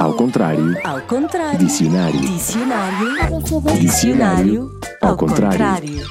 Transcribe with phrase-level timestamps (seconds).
[0.00, 0.76] Ao contrário.
[0.84, 1.58] Ao contrário.
[1.58, 2.20] Dicionário.
[2.20, 3.42] Dicionário.
[3.78, 4.80] Dicionário.
[5.00, 6.02] Ao contrário.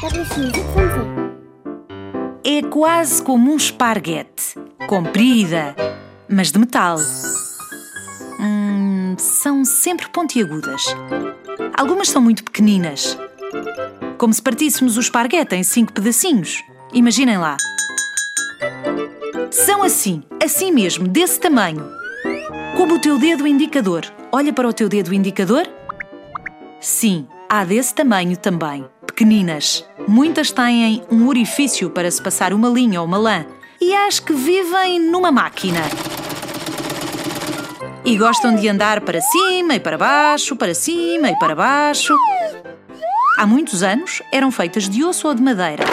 [2.43, 4.55] É quase como um esparguete.
[4.87, 5.75] Comprida,
[6.29, 6.97] mas de metal.
[8.39, 10.85] Hum, são sempre pontiagudas.
[11.77, 13.17] Algumas são muito pequeninas.
[14.17, 16.63] Como se partíssemos o esparguete em cinco pedacinhos.
[16.93, 17.57] Imaginem lá.
[19.51, 21.98] São assim, assim mesmo, desse tamanho.
[22.79, 24.05] Como o teu dedo indicador.
[24.31, 25.67] Olha para o teu dedo indicador.
[26.79, 28.85] Sim, há desse tamanho também.
[29.05, 29.85] Pequeninas.
[30.07, 33.45] Muitas têm um orifício para se passar uma linha ou uma lã.
[33.81, 35.81] E acho que vivem numa máquina.
[38.05, 42.15] E gostam de andar para cima e para baixo, para cima e para baixo.
[43.37, 45.83] Há muitos anos eram feitas de osso ou de madeira.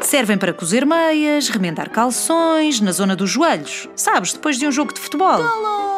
[0.00, 3.86] Servem para cozer meias, remendar calções, na zona dos joelhos.
[3.94, 5.89] Sabes, depois de um jogo de futebol.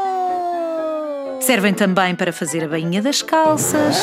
[1.42, 3.96] Servem também para fazer a bainha das calças.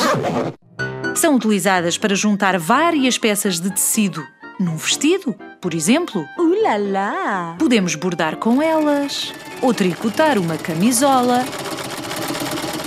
[1.15, 4.21] São utilizadas para juntar várias peças de tecido
[4.59, 6.21] num vestido, por exemplo.
[6.37, 7.55] Uh lá lá.
[7.57, 11.45] Podemos bordar com elas ou tricotar uma camisola.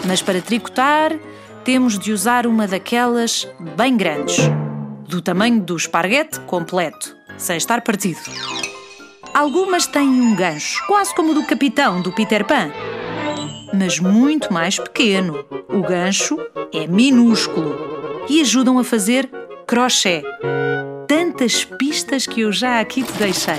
[0.07, 1.19] Mas para tricotar,
[1.65, 4.37] temos de usar uma daquelas bem grandes,
[5.09, 8.21] do tamanho do esparguete completo, sem estar partido.
[9.33, 12.71] Algumas têm um gancho, quase como o do capitão do Peter Pan,
[13.73, 15.45] mas muito mais pequeno.
[15.69, 16.39] O gancho
[16.73, 17.75] é minúsculo
[18.29, 19.29] e ajudam a fazer
[19.67, 20.23] crochê.
[21.07, 23.59] Tantas pistas que eu já aqui te deixei.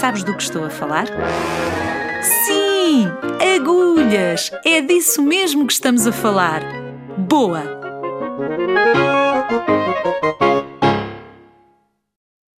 [0.00, 1.06] Sabes do que estou a falar?
[2.46, 3.08] Sim,
[3.54, 4.50] agulhas!
[4.64, 6.62] É disso mesmo que estamos a falar.
[7.16, 7.62] Boa!